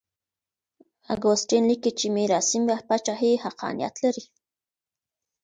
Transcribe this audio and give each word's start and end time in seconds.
اګوستين 1.13 1.63
ليکي 1.69 1.91
چي 1.99 2.07
ميراثي 2.15 2.59
پاچاهي 2.87 3.31
حقانيت 3.43 3.95
لري. 4.03 4.25